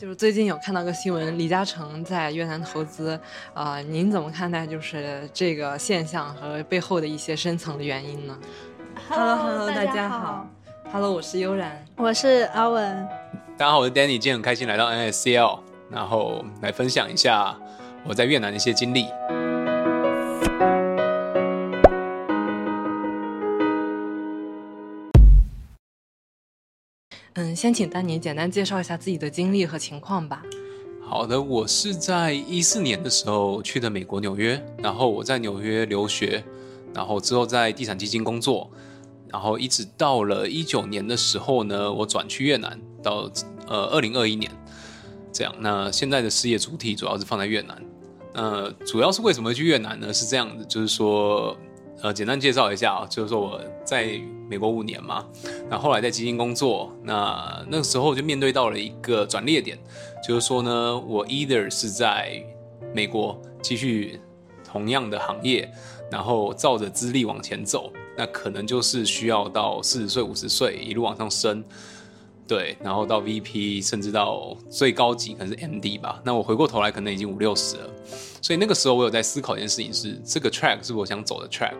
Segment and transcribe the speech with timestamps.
[0.00, 3.18] 就是最近有看到个新闻，李嘉诚在越南投资，
[3.52, 8.38] 啊、呃，您怎么看待就是这个现象和背后的一些深层的原因呢
[9.08, 10.46] ？Hello Hello，大家好。
[10.92, 13.08] Hello，我是悠然，我是阿文。
[13.56, 15.58] 大家好，我是 Danny，今天很开心来到 NSCL，
[15.90, 17.58] 然后来分享一下
[18.04, 19.06] 我在越南的一些经历。
[27.38, 30.42] 嗯，先请丹尼简单介绍一下自己的经历和情况吧。
[31.00, 36.42] 好的，我是在一四年的时候去的美国纽约，然后我在纽约留学，
[36.92, 38.68] 然后之后在地产基金工作，
[39.28, 43.30] 然后一直到了一九年的时候呢，我转去越南，到
[43.68, 44.50] 呃二零二一年
[45.32, 45.54] 这样。
[45.60, 47.80] 那现在的事业主体主要是放在越南。
[48.32, 50.12] 呃，主要是为什么去越南呢？
[50.12, 51.56] 是这样子，就是说。
[52.00, 55.26] 呃，简单介绍一下啊，就是说我在美国五年嘛，
[55.68, 59.76] 那后来在基金工作，那那个时候就面对到了一个转捩点，
[60.26, 62.40] 就是说呢，我 either 是在
[62.94, 64.20] 美国继续
[64.64, 65.68] 同样的行业，
[66.08, 71.64] 然后照着资历往前走，那可能就是需要到四十岁、五十岁一路往上升。
[72.48, 76.18] 对，然后到 VP，甚至到最高级可能是 MD 吧。
[76.24, 77.90] 那我回过头来，可能已经五六十了。
[78.40, 81.74] 所以那个时候，我有在思考一件事情是：这个 track 是我想走的 track。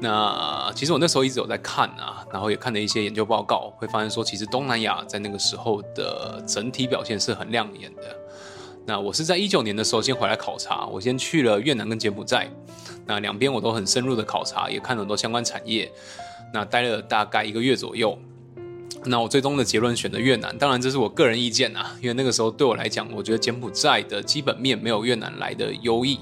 [0.00, 8.02] 那其实我那时候一直有在看啊，然后也看了一些研究报告，会发现说，其实东南亚在那个时候的整体表现是很亮眼的。
[8.86, 12.48] 那我是在一九年的时候先回来考察，我先去了越南跟柬埔寨，
[13.04, 15.90] 那两边我都很深入的考察，也看了很多相关产业。
[16.54, 18.16] 那待了大概一个月左右。
[19.08, 26.18] 那我最终的结论选择越南，当然这是我个人意见啊，因为那个时候对我来讲，我觉得柬埔寨的基本面没有越南来的优异，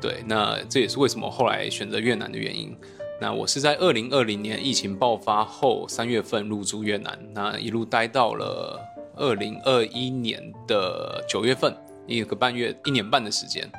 [0.00, 2.76] 对，那这也是为什么后来选择越南的原因。
[3.20, 8.78] 那我是在二零二零年疫情爆发后三月份入住越南，那一路待到了
[9.16, 11.74] 二零二一年的九月份，
[12.06, 13.70] 一个半月，一年半的时间，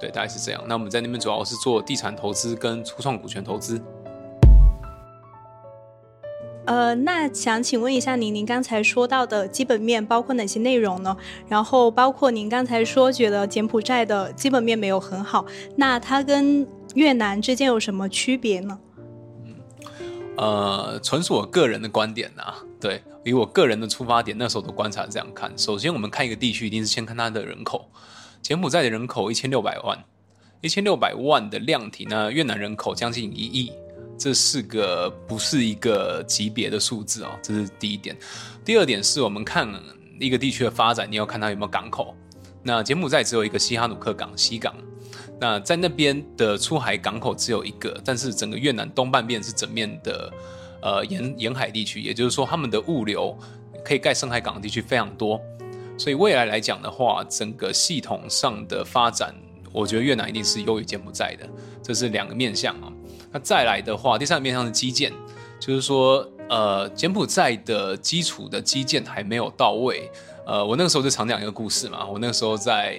[0.00, 0.62] 对，大概是这样。
[0.68, 3.82] 那我们在那边主要是做地产投资跟初创股权投资。
[6.66, 11.16] 呃，那想请问一下您，您刚才说到的基本面包括哪些内容呢？
[11.48, 15.46] 然后包括您刚才说觉得柬埔寨的基本面没有很好，
[15.76, 18.78] 那它跟越南之间有什么区别呢？
[19.44, 19.54] 嗯，
[20.36, 25.56] 呃，纯属我个人的观点啊，对，以我个人的出发点，那时候的观察这样看。
[25.56, 27.88] 首先，我们看一个地区，一定是先看它的人口。
[28.42, 30.04] 柬埔寨的人口一千六百万，
[30.62, 33.72] 一千六百万的量体呢，越南人口将近一亿。
[34.18, 38.16] 这是个不是一个级别的数字哦，这是第一点。
[38.64, 39.68] 第二点是我们看
[40.18, 42.14] 一个地区的发展，你要看它有没有港口。
[42.62, 44.74] 那柬埔寨只有一个西哈努克港西港，
[45.40, 50.32] 那在那边的出海港口只有一个，但是整个越南东半边是整面的
[50.82, 53.38] 呃沿沿海地区，也就是说他们的物流
[53.84, 55.40] 可以盖深海港的地区非常多，
[55.96, 59.32] 所以未来来讲的话，整个系统上的发展，
[59.72, 61.48] 我觉得越南一定是优于柬埔寨的，
[61.82, 62.90] 这是两个面向啊。
[63.36, 65.12] 那再来的话，第三个面向是基建，
[65.60, 70.10] 就是说，呃，柬埔寨的基础的基建还没有到位。
[70.46, 72.96] 呃，我那个时候就常讲一个故事嘛，我那个时候在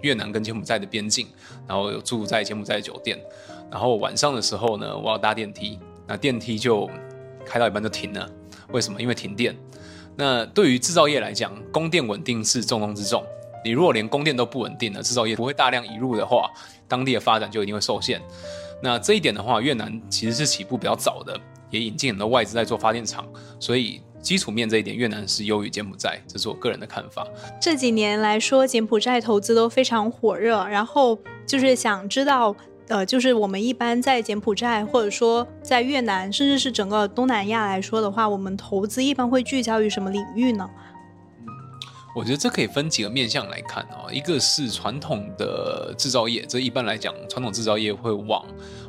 [0.00, 1.28] 越南跟柬埔寨的边境，
[1.68, 3.20] 然后有住在柬埔寨的酒店，
[3.70, 6.88] 然后晚上的时候呢，我要搭电梯，那电梯就
[7.44, 8.26] 开到一半就停了，
[8.72, 8.98] 为什么？
[8.98, 9.54] 因为停电。
[10.16, 13.22] 那对于制造业来讲，供电稳定是重中之重。
[13.62, 16.50] 你如果连供电都不稳定了，制造业不会大量移入的话，
[16.88, 18.22] 当地的发展就一定会受限。
[18.82, 21.38] 那这一点的话，越南其实是起步比较早的，
[21.70, 23.26] 也引进很多外资在做发电厂，
[23.58, 27.26] 所以基础面这一点，越南是优于柬埔寨，这是我个人的看法。
[27.60, 32.54] 这几年来说，柬埔寨投资都非常火热，然后就是想知道，
[32.88, 40.68] 呃，就是我们一般在柬埔寨或者说在越南，甚至是整个东南亚来说的话，我们投资一般会聚焦于什么领域呢？
[42.16, 48.42] 我觉得这可以分几个面向来看哦，一个是传统的制造业，这一般来讲，传统制造业会往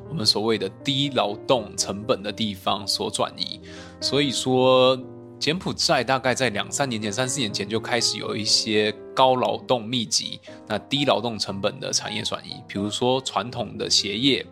[0.10, 3.60] 我们所谓的低劳动成本的地方所转移，
[4.00, 4.98] 所以说
[5.38, 14.46] 柬埔寨大概在两三年前、三四年前就开始有一些高劳动密集、那低劳动成本的产业转移，比如说传统的鞋业。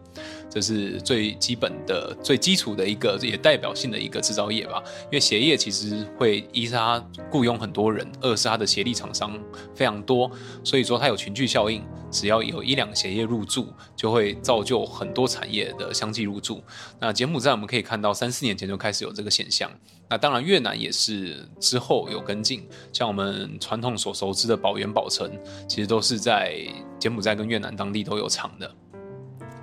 [0.49, 4.81] 这是最基本的、最基础的一个，也代表性的一个制造业吧。
[5.05, 9.37] 因为鞋业其实会一是它雇佣很多人，二是它的协力厂商
[9.73, 10.31] 非常多，
[10.63, 11.83] 所以说它有群聚效应。
[12.11, 16.63] 只要有一两个鞋业入驻，就会造就很多产业的相继入驻。
[16.97, 19.69] 那柬埔寨我们可以看到，三四年前就开始有这个现象。
[20.09, 25.29] 那当然越南也是之后有跟进，像我们传统所熟知的宝源、宝城，
[25.67, 26.55] 其实都是在
[26.97, 28.71] 柬埔寨跟越南当地都有厂的。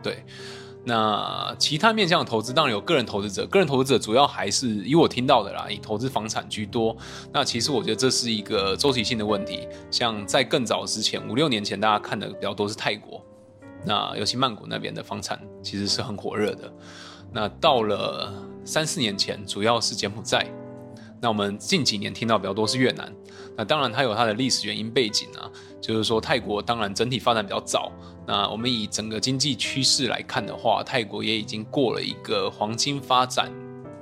[0.02, 0.22] 对。
[0.84, 6.96] 那其他面向的投资当然有个人投资者，个人投资者主要还是以我听到的啦，以投资房产居多。
[7.32, 9.68] 那其实我觉得这是一个周期性的问题。
[9.90, 13.24] 像在更早之前，五六年前，大家看的比较多是泰国，
[13.84, 16.72] 那尤其曼谷那边的房产其实是很火热的。
[17.32, 18.32] 那到了
[18.64, 20.46] 三四年前，主要是柬埔寨。
[21.22, 23.10] 那我们近几年听到比较多是越南。
[23.56, 25.48] 那当然它有它的历史原因背景啊，
[25.80, 27.92] 就是说泰国当然整体发展比较早。
[28.26, 33.52] 那我们以整个经济趋势来看的话，泰国也已经过了一个黄金发展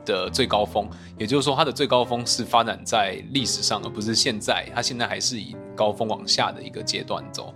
[0.07, 0.89] 的最高峰，
[1.19, 4.67] 也就是说它的最高峰是发展在历史上，而不是现在。
[4.75, 7.53] 它现在还是以高峰往下的一个阶段走。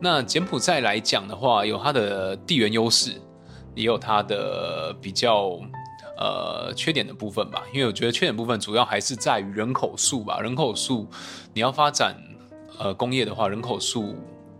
[0.00, 3.20] 那柬埔寨来讲的话，有它的地缘优势，
[3.74, 5.58] 也有它的比较
[6.16, 7.62] 呃缺点的部分吧。
[7.72, 10.40] 因为我觉得缺点部分主要还是在于人口数吧。
[10.40, 11.08] 人口数
[11.54, 12.16] 你要发展
[12.78, 14.14] 呃工业的话，人口数。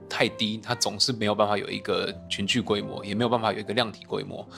[0.08, 4.48] 太低，它总是没有办法有一个群聚规模，也没有办法有一个量体规模。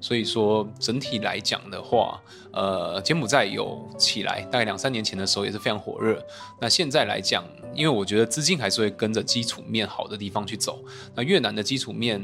[0.00, 2.20] 所以说整体来讲的话，
[2.52, 6.20] 呃，柬埔寨有起来，大概两三年前的时候也是非常火热。
[6.60, 10.80] 那现在来讲，因为我觉得资金还是会跟着基础面好的地方去走。
[11.14, 12.20] 那越南的基础面，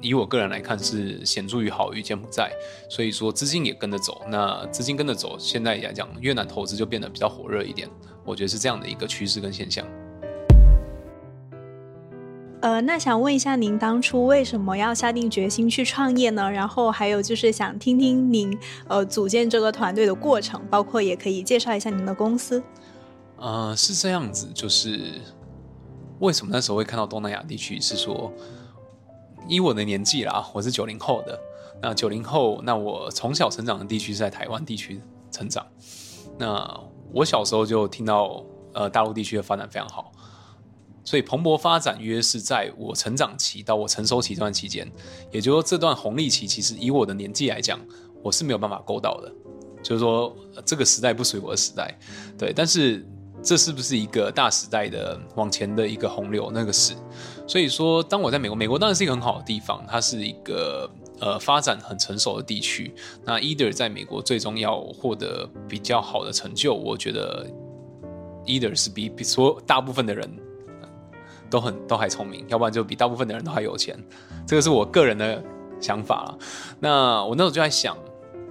[0.00, 2.50] 以我个人来看是显著于好于柬埔寨，
[2.88, 4.22] 所以说资金也跟着走。
[4.28, 7.88] 那资金跟着走，现在来讲，越南投资就变得比较火热一点。
[8.24, 9.86] 我觉得是这样的一个趋势跟现象。
[12.60, 16.50] 呃，那想问一下，您当初为什么要下定决心去创业呢？
[16.50, 18.58] 然后还有就是想听听您
[18.88, 22.60] 呃组建这个团队的过程，包括也可以介绍一下您的公司。
[23.36, 25.20] 呃，是这样子，就是
[26.18, 27.80] 为什么那时候会看到东南亚地区？
[27.80, 28.32] 是说，
[29.48, 31.38] 以我的年纪啦，我是九零后的。
[31.80, 35.00] 那九零后，那我从小成长的地区是在台湾地区
[35.30, 35.66] 成长。
[36.36, 36.80] 那
[37.12, 40.12] 我小时候就听到，呃，大陆地区的发展非常好。
[41.04, 44.86] 所以蓬勃发展约是在我成长期到我成熟期这段期间，
[45.32, 47.80] 也就是说这段红利期，其实以我的年纪来讲，
[48.22, 49.32] 我是没有办法勾到的。
[49.82, 50.36] 就是说
[50.66, 51.96] 这个时代不属于我的时代，
[52.36, 52.52] 对。
[52.52, 53.08] 但是
[53.42, 56.50] 这是不是一个大时代的往前的一个洪流？
[56.52, 56.94] 那个是。
[57.46, 60.90] 所以说，当我在美国，美国当然是一个很好的地方，它是一个
[61.20, 62.94] 呃发展很成熟的地区。
[63.24, 67.46] 那 either 在美国最终要获得比较好的成就，我觉得
[68.46, 70.30] either 是比比所有大部分的人。
[71.50, 73.98] 都很都还聪明，要不然就比大部分的人都还有钱。
[74.46, 75.42] 这个是我个人的
[75.80, 76.38] 想法了。
[76.78, 77.96] 那我那时候就在想，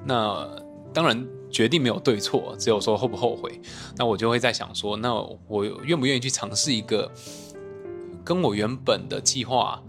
[0.04, 0.50] 那
[0.92, 3.60] 当然决定没有对错，只有说后不后悔。
[3.96, 5.14] 那我就会在想说，那
[5.48, 7.12] 我愿不愿意去尝试一个
[8.24, 9.82] 跟我原本的计划，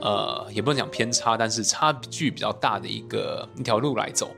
[0.00, 4.30] 呃，也不能讲偏差，但是差距比较大的一个一条路来走。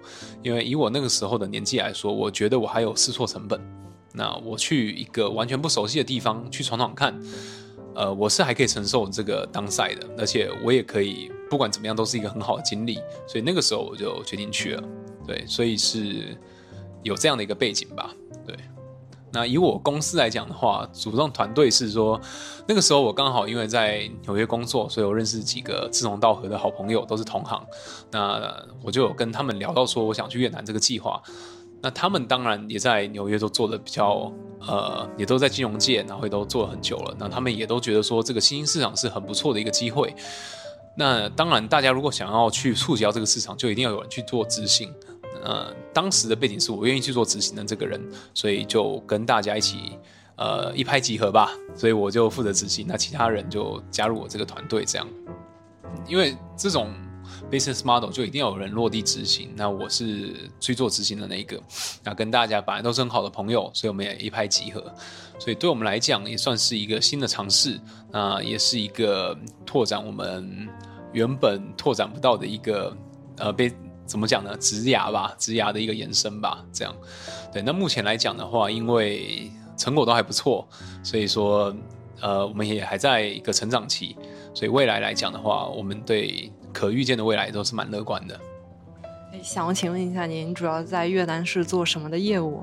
[0.43, 3.61] 因为以我那个时候的年纪来说，我觉得我还有试错成本。
[4.13, 7.21] 那我去一个完全不熟悉的地方去闯闯看。
[7.93, 12.95] 呃，我是还可以承受这个当赛的，而且我也可以不管怎么样都是一个很好的经历，
[13.27, 14.83] 所以那个时候我就决定去了。
[15.27, 16.37] 对，所以是
[17.03, 18.15] 有这样的一个背景吧。
[18.47, 18.57] 对，
[19.33, 22.21] 那以我公司来讲的话，主动团队是说，
[22.67, 27.65] 那个时候我刚好因为在纽约工作，所以我认识几个志同道合的好朋友，都是同行。
[28.11, 28.53] 那
[28.83, 31.23] 我就有跟他们聊到说，我想去越南这个计划。
[31.83, 34.31] 那他们当然也在纽约都做的比较，
[34.67, 37.17] 呃，也都在金融界，然后也都做了很久了。
[37.19, 40.15] 那他们也都觉得说这个新兴市场是很不错的一个机会。
[40.95, 44.93] 那当然，大家如果想要去触及到这个市场，就一定要有人去做执行。
[45.43, 48.01] 呃，当时的背景是我愿意去做执行的这个人，
[48.35, 49.99] 所以就跟大家一起，
[50.37, 51.51] 呃，一拍即合吧。
[51.75, 55.07] 所以我就负责执行，那其他人就加入我这个团队，这样。
[56.07, 56.93] 因为这种。
[57.51, 61.61] Business model 就一定要有人落地执行，那我是去做执行的那一个，
[62.05, 64.93] 那跟大家本来都是很好的朋友，所以我们也一拍即合，
[65.39, 70.69] 所以对我们来讲也算是一个新的尝试，那也是一个拓展我们
[71.13, 72.95] 原本拓展不到的一个
[73.39, 73.73] 呃被
[74.11, 74.57] 怎么讲呢？
[74.57, 76.93] 职涯吧，职涯的一个延伸吧，这样。
[77.53, 80.67] 对，那目前来讲的话，因为成果都还不错，
[81.05, 81.73] 所以说
[82.21, 84.17] 呃我们也还在一个成长期，
[84.53, 86.51] 所以未来来讲的话，我们对。
[86.73, 88.41] 可预见的未来都是蛮乐观的。
[89.43, 92.63] 想请问一下，您主要在越南是做什么的业务？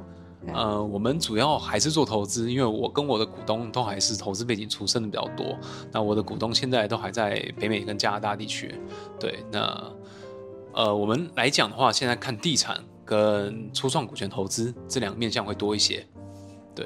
[0.54, 5.58] 呃，我们主要还是做投资，因为我跟我的股东都还是投资背景出身的比较多。
[5.92, 8.74] 那我的股东现在都还在北美跟加拿大地区。
[9.20, 9.92] 对，那
[10.78, 16.06] 呃，我们来讲的话，现在看地产跟初创股权投资这两个面向会多一些。
[16.76, 16.86] 对，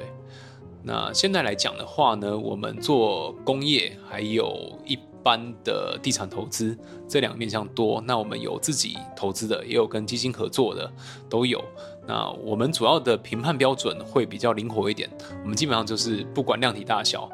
[0.82, 4.98] 那现在来讲的话呢，我们做工业还有一。
[5.24, 6.76] 般的地产投资
[7.08, 10.92] 这两个面向多，那我们有自己投资的，也有跟基金合作的，
[11.30, 11.62] 都有。
[12.08, 15.08] 那我们主要的评判标准会比较灵活一点，
[15.44, 17.30] 我们基本上就是不管量体大小，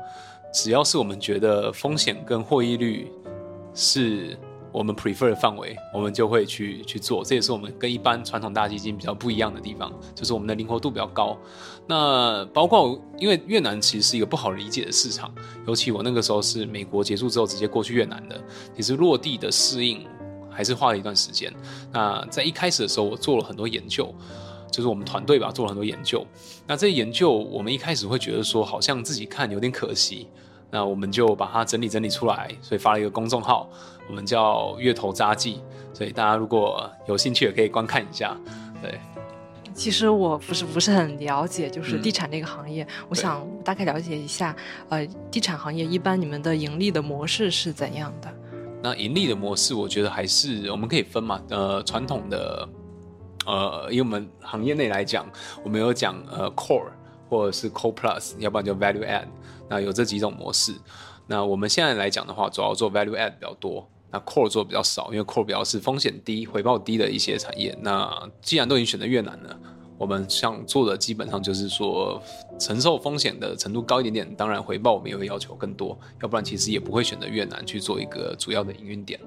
[0.52, 3.10] 只要是我们觉得风险跟获益率
[3.72, 4.38] 是
[4.70, 7.24] 我们 prefer 的范围，我们就会去去做。
[7.24, 11.36] 这也是我们跟一般传统大基金比较不一样的地方，就是我们的灵活度比较高。
[11.86, 15.34] 那包括因为越南其实是一个不好理解的市场，
[15.66, 18.38] 尤其我那个时候是美国结束之后直接过去越南的，
[18.76, 20.06] 其实落地的适应
[20.50, 21.52] 还是花了一段时间。
[21.92, 24.14] 那在一开始的时候，我做了很多研究，
[24.70, 26.26] 就是我们团队吧做了很多研究。
[26.66, 30.28] 那这些研究我们一开始会觉得说，好像自己看有点可惜。
[30.70, 33.68] 那我们就把它整理整理出来，所以发了一个公众号，
[34.08, 35.60] 我们叫“月头札记”，
[35.94, 38.36] 所以大家如果有兴趣也可以观看一下。
[38.82, 39.00] 对，
[39.74, 44.54] 其实我不是不是很了解，就是地产这个行业，嗯、我想大概了解一下。
[44.88, 48.32] 呃，地产行业一般你们的盈利的模式是怎样的？
[48.82, 51.40] 那盈利的模式，我觉得还是我们可以分嘛。
[51.48, 52.68] 呃，传统的，
[53.46, 55.26] 呃，以我们行业内来讲，
[55.64, 56.86] 我们有讲呃 core
[57.28, 59.26] 或者是 Co plus，要不然就 value add。
[59.68, 60.74] 那有这几种模式，
[61.26, 67.76] 那我们现在来讲的话，主要做 value add 比较多，那 core 做比较少，因为 core 比较是风险低、回报低的一些产业。
[67.82, 69.58] 那既然都已经选择越南了，
[69.98, 72.22] 我们想做的基本上就是说
[72.58, 79.20] 承受风险的程度高一点点，当然回报我们也会要求更多，要不然其实也不会选择越南去做一个主要的营运点。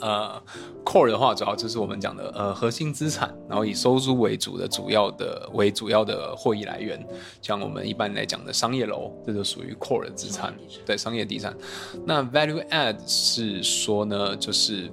[0.00, 0.42] 呃
[0.84, 7.04] ，core 的话，主要就是我们讲的呃核心资产，然后以收租为主的主要的为主要的获益来源，
[7.42, 10.54] 像我们一般来讲的商业楼，这就属于 core 的资产，
[10.86, 11.56] 对，商业地产。
[12.04, 14.90] 那 value add 是说呢，就是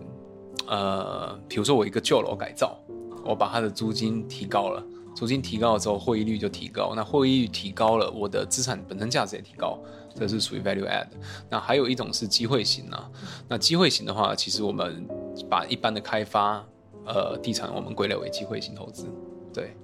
[0.68, 2.78] 呃，比如说我一个旧楼改造，
[3.24, 4.84] 我把它的租金提高了，
[5.16, 9.80] 租金提高了之后，获益率就提高，那获益率提高了，我的资产本身价值也提高。
[10.18, 11.08] 这是属于 value add，
[11.50, 13.12] 那还有一种是机会型啊。
[13.50, 15.06] 那机会型的话，其实我们
[15.50, 16.66] 把一般的开发，
[17.06, 19.10] 呃，地产我们归类为机会型投资。
[19.54, 19.76] 对，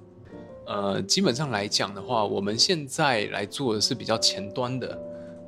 [0.66, 4.98] 呃，基本上来讲的话，我们现在来做的是比较前端的，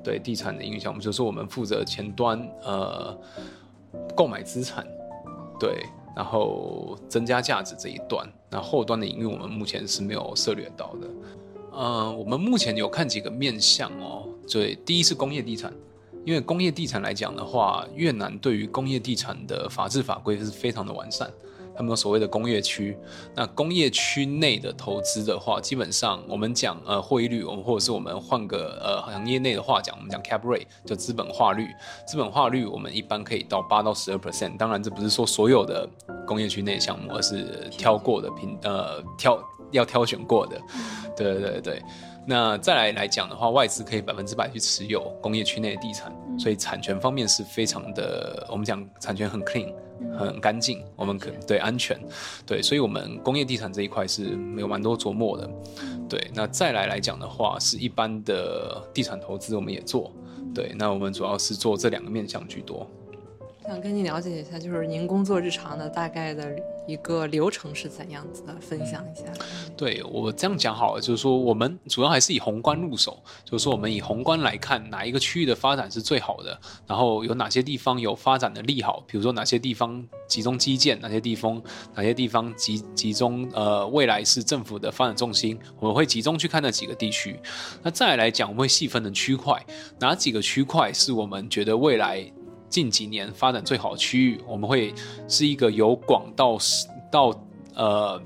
[0.03, 0.93] 对地产的影响。
[0.93, 3.19] 我们，就是我们负责前端，呃，
[4.15, 4.87] 购买资产，
[5.59, 8.29] 对，然后增加价值这一段。
[8.51, 11.09] 那后端的营运，我们目前是没有涉猎到的。
[11.73, 14.29] 呃，我们目前有看几个面向哦。
[14.49, 15.73] 对，第一是工业地产，
[16.25, 21.29] 因为工业地产来讲的话，越南对于工业地产的法制法规是非常的完善，
[21.77, 22.97] 他们所谓的工业区。
[23.35, 31.69] 那工业区内的投资的话，基本上我们讲呃获益率，我们或者是我们换个呃行业内的话讲，我们讲 cap rate 就资本化率，
[32.07, 34.57] 资本化率我们一般可以到八到十二 percent。
[34.57, 35.89] 当然这不是说所有的
[36.27, 39.39] 工业区内项目，而是挑过的品呃挑
[39.71, 40.61] 要挑选过的，
[41.17, 41.83] 对对对。
[42.27, 49.73] 那再来来讲的话，外资可以百分之百去持有工业区内的地产，所以产权方面是非常的，我们讲产权很 clean，
[50.19, 51.99] 很干净，我们可对安全，
[52.47, 55.49] 对，所以我们工业地产这一块是没有蛮多琢磨的，
[56.09, 56.31] 对。
[56.35, 60.11] 那再来来讲的话，是一般的地产投资我们也做，
[60.55, 60.73] 对。
[60.79, 62.89] 那我们主要是做这两个面向居多。
[63.67, 66.55] 想跟你了解一下，就是您工作日常的大概的
[66.87, 69.25] 一个流程是怎样子的，分享一下。
[69.77, 81.61] 对，我这样讲好了，就是说我们主要还是以宏观入手，就是说我们以宏观来看哪一个区域的发展是最好的，然后有哪些地方有发展的利好，比如说哪些地方集中基建，哪些地方
[81.95, 87.39] 哪些地方集集中呃未来是政府的发展重心，我们会集中去看那几个地区。
[87.83, 89.65] 那再来来讲，我们会细分的区块，
[89.99, 92.31] 哪几个区块是我们觉得未来。
[92.75, 94.93] 近几年发展最好的区域，我们会
[95.29, 96.59] 是一个由广到
[97.09, 97.33] 到
[97.77, 98.21] 呃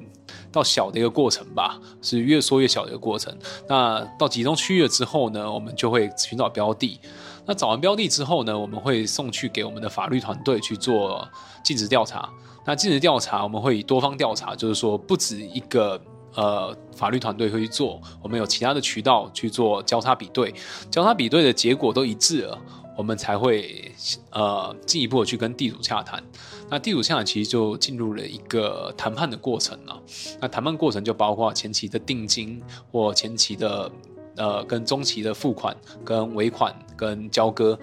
[0.51, 3.37] 到小的一个过程吧，是越缩越小的一个过程。
[3.69, 6.99] 那到集中区域了之后呢，我们就会寻找标的。
[7.45, 11.29] 那找完标的之后呢，我们会送去给我们的法律团队去做
[11.63, 12.27] 尽职调查。
[12.65, 16.01] 那尽职调查我们会以多方调查，就是说不止一个
[16.35, 20.55] 呃法律团队会去做，我们有其他的渠道去做交叉比对，
[20.91, 22.59] 交叉比对的结果都一致了。
[22.99, 23.95] 我们才会
[24.33, 26.21] 呃进一步的去跟地主洽谈，
[26.69, 30.03] 那地主洽谈其实就进入了一个谈判的过程了。
[30.41, 33.89] 那谈判过程就包括前期的定金或前期的
[34.37, 37.79] 呃跟中期的付款、跟尾款、跟交割，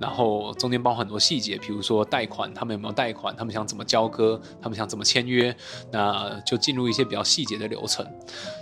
[0.00, 5.56] 然后中间包含很多细节，比如说贷款他们有没有贷款，他们想怎么交割，他们想怎么签约，
[5.92, 8.04] 那就进入一些比较细节的流程。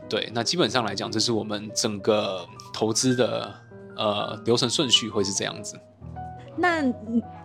[0.07, 3.55] 对，那基本上来讲，这是我们整个投资的
[3.97, 5.81] 呃流程顺序会是这样子。
[6.57, 6.83] 那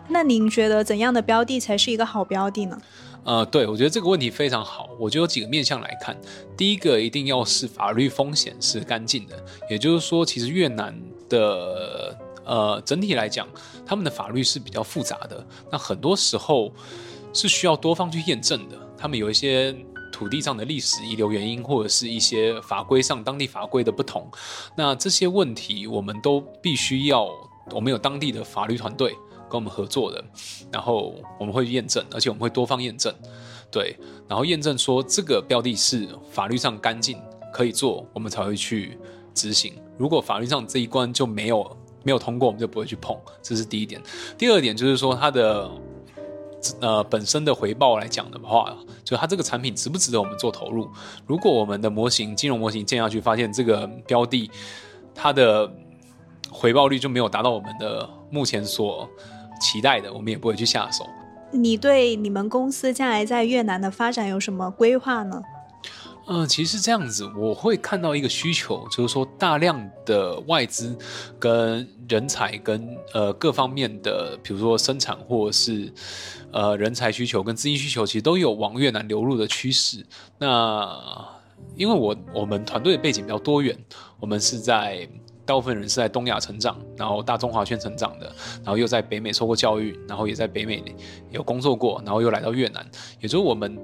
[0.08, 2.80] 那您觉得怎样的标的才是一个好标的呢？
[3.22, 4.88] 呃，对，我觉得这个问题非常好。
[4.98, 6.16] 我觉得有几个面向来看，
[6.56, 10.98] 第一个一定要是法律风险是干净的，也就是说，其实越南
[11.28, 13.46] 的呃整体来讲，
[13.84, 16.72] 他们的法律是比较复杂的，那很多时候
[17.34, 18.76] 是需要多方去验证的。
[18.96, 19.76] 他们有一些
[20.10, 24.30] 土地上的历史遗留原因，或者是一些法规上当地法规的不同，
[24.74, 27.28] 那这些问题我们都必须要。
[27.72, 29.10] 我们有当地的法律团队，
[29.48, 30.24] 跟我们合作的，
[30.72, 33.12] 然后我们会验证，而且我们会多方验证，
[33.70, 33.96] 对，
[34.28, 37.20] 然后验证说这个标的是法律上干净
[37.52, 38.98] 可以做，我们才会去
[39.34, 39.74] 执行。
[39.98, 44.00] 如果法律上这一关就没有没有通过，我们就不会去碰，这是第一点。
[44.38, 45.70] 第二点就是说它的
[46.80, 50.88] 呃本身的回报来讲的话，就它这个产品值不值得我们做投入？
[51.26, 54.50] 如果我们的模型金融模型建下去，发现这个标的
[55.14, 55.70] 它的
[56.50, 59.08] 回报率就没有达到我们的目前所
[59.60, 61.06] 期待的，我们也不会去下手。
[61.52, 65.42] 你对你们公司将来在越南的发展有什么规划呢？
[66.26, 70.96] 嗯、呃，其实这样子，我会看到一个需求，就是说大量的外资
[71.38, 75.92] 跟人才跟呃各方面的，比如说生产或者是
[76.52, 80.06] 呃人才需求跟资金需求，其实都有往越南流入的趋势。
[80.38, 80.88] 那
[81.74, 83.76] 因为我我们团队的背景比较多元，
[84.20, 85.08] 我们是在。
[85.50, 88.26] 大部分人是在东亚成长，然后大中华圈成长的，
[88.62, 90.80] 然后又在北美受过教育，然后也在北美
[91.28, 92.88] 有工作过，然后又来到越南。
[93.20, 93.76] 也就是我们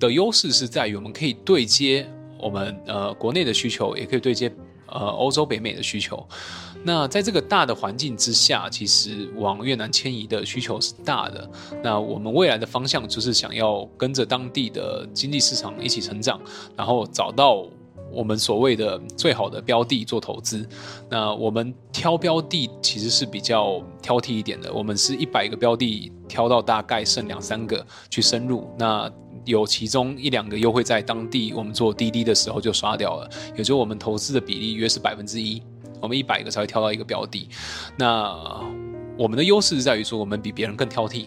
[0.00, 2.10] 的优势是在于我们可以对接
[2.40, 4.52] 我们呃国内的需求，也可以对接
[4.88, 6.26] 呃欧洲、北美的需求。
[6.82, 11.48] 那在这个大的环境之下，其实往越南迁移的需求是大的。
[11.84, 16.40] 那我们未来的方向就是想要跟着当地的经济市场一起成长，
[16.76, 17.64] 然后找到。
[18.16, 20.66] 我们所谓的最好的标的做投资，
[21.10, 24.72] 那我们挑标的其实是比较挑剔一点的。
[24.72, 29.10] 我们是一百个标的挑到大概剩两三个去深入，那
[29.44, 35.62] 有其中一两个又会在当地我们做滴滴的时候就刷掉了，也就我们投资的比例约是百分之一，
[36.00, 37.50] 我们一百个才会挑到一个标的。
[37.98, 38.34] 那
[39.18, 41.26] 我们的优势在于说我们比别人更挑剔。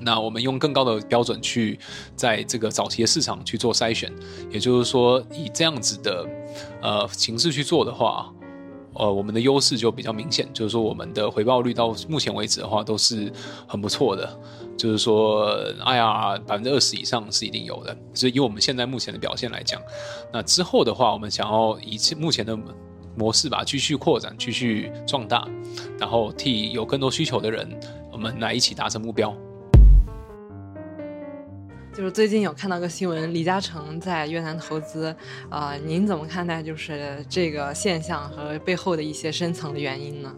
[0.00, 1.78] 那我们用更高的标准去
[2.16, 4.12] 在这个早期的市场去做筛选，
[4.50, 6.26] 也就是说，以这样子的
[6.80, 8.32] 呃形式去做的话，
[8.94, 13.32] 呃，我们的优势就比较明显，就是说我们的回报率到目前为止的话都是
[13.66, 14.38] 很不错的，
[14.76, 15.46] 就是说，
[15.84, 17.96] 哎呀，百分之二十以上是一定有的。
[18.12, 19.80] 所以以我们现在目前的表现来讲，
[20.32, 22.58] 那之后的话，我们想要以目前的
[23.16, 25.48] 模式吧，继续扩展，继续壮大，
[25.98, 27.68] 然后替有更多需求的人，
[28.10, 29.34] 我们来一起达成目标。
[31.94, 35.14] 就是最近有看到个新闻，李嘉诚在越南投资，
[35.50, 40.34] 呃，您怎么看待就是这个现象和背后的一些深层的原因呢？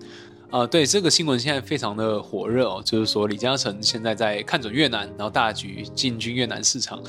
[0.51, 7.01] 呃，对，这个新闻现在非常的火热哦，就是说李嘉诚现在在看准越南，然后大举进军越南市场。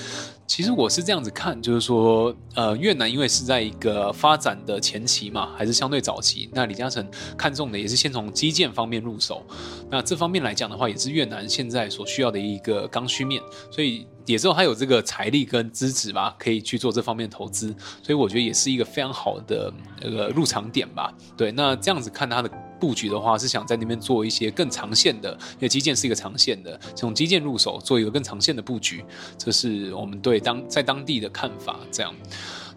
[0.45, 6.49] 其实我是这样子看，就是说，呃，越南因为是在一个发展的前期嘛，还是相对早期。
[6.53, 9.43] 那李嘉诚看中的也是先从基建方面入手。
[9.89, 17.67] 那这方面来讲的话，也是越南现在所需要的一个刚需面，所以也只有他有这个财力跟资质吧，可以去做这方面投资。
[18.01, 21.13] 所以我觉得也是一个非常好的那个入场点吧。
[21.37, 22.51] 对，那这样子看他的。
[22.77, 29.03] 布局的话是想在那边做一些更长线的，因为基建是一个长线的，从基建入手做一个更长线的布局，
[29.37, 31.79] 这是我们对当在当地的看法。
[31.89, 32.13] 这样，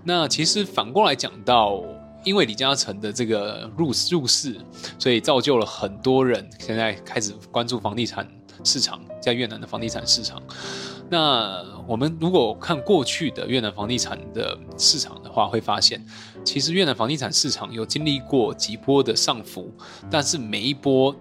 [0.05, 1.83] 那其实反过来讲到，
[2.25, 4.57] 因为李嘉诚的这个入入市，
[5.01, 8.27] 所以造就了很多人现在开始关注房地产
[8.63, 10.41] 市场，在越南的房地产市场。
[11.11, 16.05] 那我们如果看过去的越南房地产的市场的话，会发现，
[16.45, 19.73] 其实越南房地产市场有经历过几波的上浮，
[20.11, 21.15] 但是每一波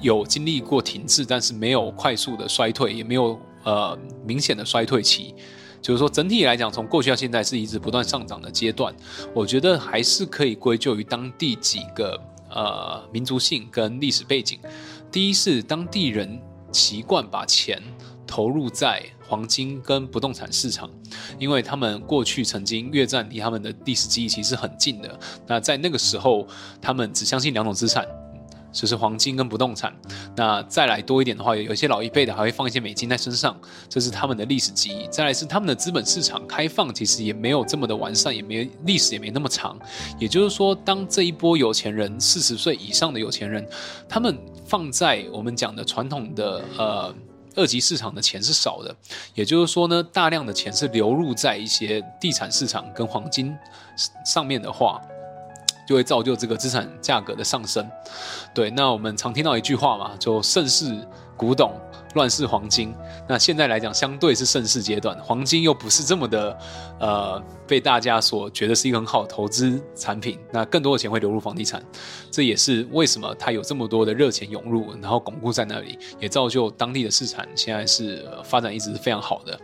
[0.00, 5.34] 有经历过停滞，但是没有快速的衰退，也没有呃明显的衰退期。
[5.82, 8.94] 就是说，整体来讲，从过去到现在是一直不断上涨的阶段。
[9.34, 14.60] 我觉得还是可以归咎于当地几个呃民族性跟历史背景。
[15.10, 17.82] 第一是当地人习惯把钱。
[18.28, 20.88] 投入在黄金跟不动产市场，
[21.38, 25.18] 因为他们过去曾经越战离他们的历史记忆其实很近的。
[25.46, 26.46] 那在那个时候，
[26.80, 28.06] 他们只相信两种资产，
[28.72, 29.94] 就是黄金跟不动产。
[30.36, 35.08] 那再来多一点的话，有一些老一辈的还会放一些美金在身上，这是他们的历史记忆。
[35.08, 39.78] 再来是他们的资本市场开放，其实也没有这么的完善，也没历史也没那么长。
[40.18, 43.66] 也就是说，当这一波有钱人四十岁以上的有钱人，
[44.08, 47.14] 他们放在我们讲的传统的呃。
[47.58, 48.94] 二级市场的钱是少的，
[49.34, 53.52] 也就是说呢，大量的钱是流入在一些地产市场跟黄金
[54.24, 55.02] 上面的话，
[55.88, 57.88] 就会造就这个资产价格的上升。
[58.52, 60.94] 对，那我们常听到一句话嘛，就盛世
[61.34, 61.72] 古董。
[62.14, 62.92] 乱世黄金，
[63.28, 66.58] 那现在来讲，相对是盛世阶段，黄金又不是这么的，
[66.98, 70.38] 呃，被大家所觉得是一个很好的投资产品。
[70.50, 71.84] 那更多的钱会流入房地产，
[72.30, 79.60] 这也是为什么它有这么多的热钱涌入，然后巩固在那里，也造就当地的市场现在是发展一直是非常好的。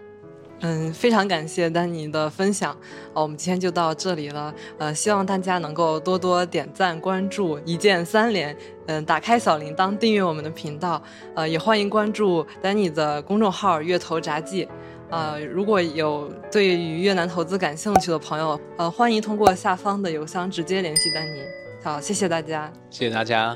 [0.66, 2.72] 嗯，非常感谢丹尼的分享。
[3.12, 4.52] 哦，我们今天就到这里了。
[4.78, 8.56] 呃，希望大家能够多多点赞、关注，一键三连。
[8.86, 11.02] 嗯，打开小铃铛，订阅我们的频道。
[11.34, 14.66] 呃，也欢迎关注丹尼的公众号“越投杂记”。
[15.10, 21.42] 呃，如果有对于越南投资感兴趣的朋友，呃，欢迎通过下方的邮箱直接联系丹尼。
[21.82, 23.54] 好，谢谢大家，谢谢大家。